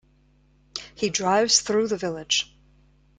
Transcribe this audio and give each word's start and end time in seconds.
He 0.95 1.11
drives 1.11 1.61
through 1.61 1.89
the 1.89 1.95
village. 1.95 2.57